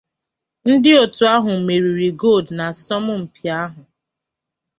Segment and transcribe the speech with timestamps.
[0.71, 3.81] Ndị otu ahụ meriri Gold na asọmpi ahụ.